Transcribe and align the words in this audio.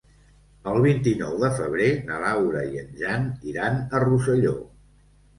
El 0.69 0.77
vint-i-nou 0.83 1.33
de 1.41 1.49
febrer 1.59 1.89
na 2.07 2.17
Laura 2.23 2.63
i 2.77 2.81
en 2.83 2.89
Jan 3.01 3.27
iran 3.51 3.77
a 3.83 4.01
Rosselló. 4.05 4.55